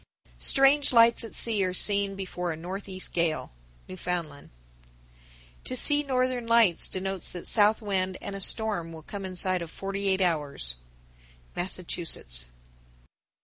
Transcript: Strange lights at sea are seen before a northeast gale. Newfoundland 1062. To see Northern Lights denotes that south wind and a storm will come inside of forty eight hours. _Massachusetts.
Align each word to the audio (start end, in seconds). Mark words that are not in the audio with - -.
Strange 0.39 0.91
lights 0.91 1.23
at 1.23 1.35
sea 1.35 1.63
are 1.63 1.75
seen 1.75 2.15
before 2.15 2.51
a 2.51 2.57
northeast 2.57 3.13
gale. 3.13 3.51
Newfoundland 3.87 4.49
1062. 5.61 5.63
To 5.63 5.77
see 5.79 6.01
Northern 6.01 6.47
Lights 6.47 6.87
denotes 6.87 7.29
that 7.29 7.45
south 7.45 7.83
wind 7.83 8.17
and 8.19 8.35
a 8.35 8.39
storm 8.39 8.91
will 8.91 9.03
come 9.03 9.25
inside 9.25 9.61
of 9.61 9.69
forty 9.69 10.07
eight 10.07 10.19
hours. 10.19 10.73
_Massachusetts. 11.55 12.47